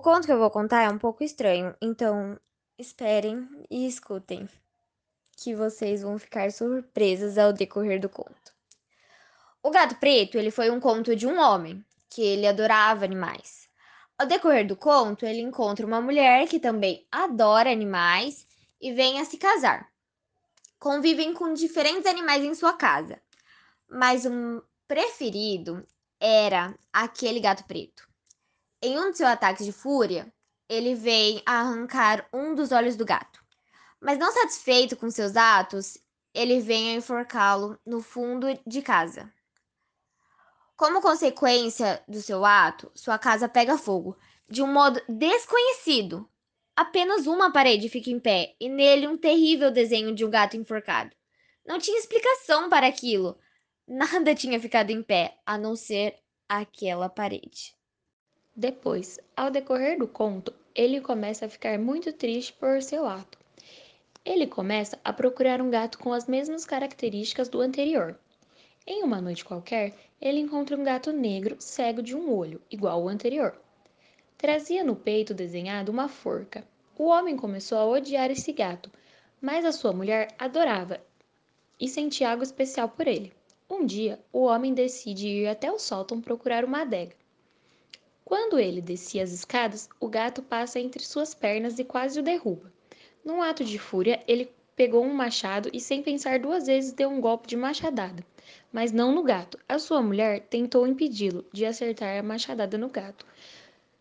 [0.00, 2.40] O conto que eu vou contar é um pouco estranho, então
[2.78, 4.48] esperem e escutem,
[5.36, 8.54] que vocês vão ficar surpresas ao decorrer do conto.
[9.62, 13.68] O Gato Preto, ele foi um conto de um homem, que ele adorava animais.
[14.16, 18.46] Ao decorrer do conto, ele encontra uma mulher que também adora animais
[18.80, 19.86] e vem a se casar.
[20.78, 23.20] Convivem com diferentes animais em sua casa,
[23.86, 25.86] mas o preferido
[26.18, 28.09] era aquele gato preto.
[28.82, 30.32] Em um de seus ataques de fúria,
[30.68, 33.44] ele vem arrancar um dos olhos do gato.
[34.00, 35.98] Mas não satisfeito com seus atos,
[36.32, 39.30] ele vem a enforcá-lo no fundo de casa.
[40.76, 44.16] Como consequência do seu ato, sua casa pega fogo
[44.48, 46.26] de um modo desconhecido.
[46.74, 51.14] Apenas uma parede fica em pé e nele um terrível desenho de um gato enforcado.
[51.66, 53.38] Não tinha explicação para aquilo.
[53.86, 57.78] Nada tinha ficado em pé a não ser aquela parede.
[58.54, 63.38] Depois, ao decorrer do conto, ele começa a ficar muito triste por seu ato.
[64.24, 68.18] Ele começa a procurar um gato com as mesmas características do anterior.
[68.86, 73.08] Em uma noite qualquer, ele encontra um gato negro cego de um olho, igual ao
[73.08, 73.56] anterior.
[74.36, 76.66] Trazia no peito desenhado uma forca.
[76.98, 78.90] O homem começou a odiar esse gato,
[79.40, 81.00] mas a sua mulher adorava
[81.78, 83.32] e sentia algo especial por ele.
[83.68, 87.19] Um dia, o homem decide ir até o sótão procurar uma adega.
[88.30, 92.72] Quando ele descia as escadas, o gato passa entre suas pernas e quase o derruba.
[93.24, 97.20] Num ato de fúria, ele pegou um machado e, sem pensar duas vezes, deu um
[97.20, 98.24] golpe de machadada
[98.72, 99.58] mas não no gato.
[99.68, 103.26] A sua mulher tentou impedi-lo de acertar a machadada no gato.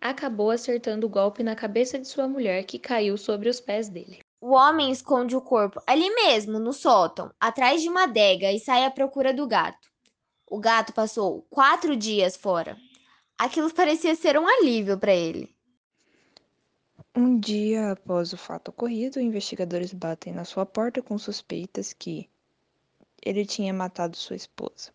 [0.00, 4.20] Acabou acertando o golpe na cabeça de sua mulher, que caiu sobre os pés dele.
[4.40, 8.84] O homem esconde o corpo ali mesmo, no sótão, atrás de uma adega, e sai
[8.84, 9.88] à procura do gato.
[10.46, 12.76] O gato passou quatro dias fora.
[13.40, 15.48] Aquilo parecia ser um alívio para ele.
[17.16, 22.28] Um dia após o fato ocorrido, investigadores batem na sua porta com suspeitas que
[23.24, 24.92] ele tinha matado sua esposa.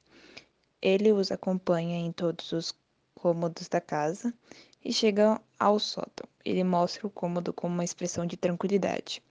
[0.79, 2.75] Ele os acompanha em todos os
[3.15, 4.31] cômodos da casa
[4.83, 6.29] e chega ao sótão.
[6.45, 9.23] Ele mostra o cômodo com uma expressão de tranquilidade.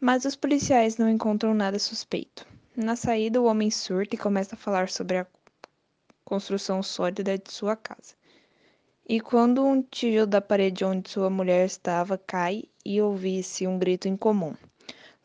[0.00, 2.44] Mas os policiais não encontram nada suspeito.
[2.74, 5.26] Na saída, o homem surta e começa a falar sobre a
[6.24, 8.18] construção sólida de sua casa.
[9.08, 14.06] E quando um tijolo da parede onde sua mulher estava cai e ouvi-se um grito
[14.06, 14.54] incomum.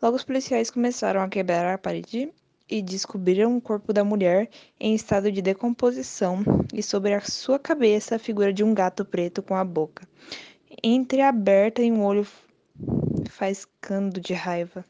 [0.01, 2.31] Logo os policiais começaram a quebrar a parede
[2.69, 4.49] e descobriram o corpo da mulher
[4.79, 6.43] em estado de decomposição
[6.73, 10.07] e sobre a sua cabeça a figura de um gato preto com a boca
[10.81, 12.25] entreaberta e um olho
[13.29, 14.85] faiscando de raiva.